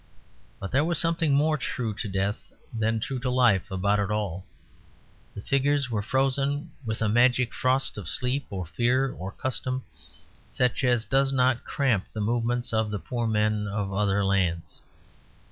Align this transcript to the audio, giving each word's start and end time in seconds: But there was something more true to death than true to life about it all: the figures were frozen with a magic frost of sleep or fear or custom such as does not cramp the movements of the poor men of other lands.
But 0.59 0.71
there 0.71 0.83
was 0.83 0.97
something 0.97 1.31
more 1.35 1.59
true 1.59 1.93
to 1.93 2.07
death 2.07 2.51
than 2.73 2.99
true 2.99 3.19
to 3.19 3.29
life 3.29 3.69
about 3.69 3.99
it 3.99 4.09
all: 4.09 4.47
the 5.35 5.41
figures 5.41 5.91
were 5.91 6.01
frozen 6.01 6.71
with 6.83 7.03
a 7.03 7.07
magic 7.07 7.53
frost 7.53 7.99
of 7.99 8.09
sleep 8.09 8.47
or 8.49 8.65
fear 8.65 9.11
or 9.11 9.31
custom 9.31 9.83
such 10.49 10.83
as 10.83 11.05
does 11.05 11.31
not 11.31 11.65
cramp 11.65 12.05
the 12.13 12.19
movements 12.19 12.73
of 12.73 12.89
the 12.89 12.97
poor 12.97 13.27
men 13.27 13.67
of 13.67 13.93
other 13.93 14.25
lands. 14.25 14.79